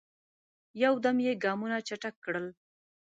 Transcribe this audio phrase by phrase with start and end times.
[0.83, 2.47] یو دم یې ګامونه چټک کړل.